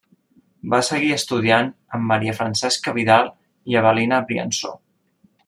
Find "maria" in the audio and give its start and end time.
2.13-2.35